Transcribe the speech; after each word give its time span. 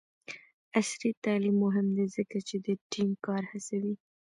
عصري 0.77 1.11
تعلیم 1.25 1.55
مهم 1.65 1.87
دی 1.95 2.05
ځکه 2.15 2.37
چې 2.47 2.55
د 2.65 2.67
ټیم 2.91 3.09
کار 3.25 3.43
هڅوي. 3.51 3.95